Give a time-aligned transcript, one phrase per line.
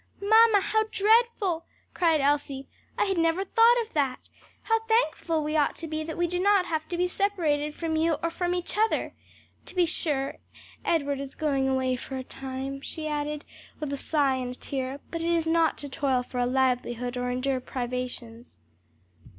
[0.19, 1.63] "Mamma, how dreadful!"
[1.93, 2.67] cried Elsie.
[2.97, 4.29] "I had never thought of that.
[4.63, 7.95] How thankful we ought to be that we do not have to be separated from
[7.95, 9.13] you or from each other.
[9.67, 10.37] To be sure
[10.83, 13.45] Edward is going away for a time," she added,
[13.79, 17.15] with a sigh and a tear, "but it is not to toil for a livelihood
[17.15, 18.57] or endure privations."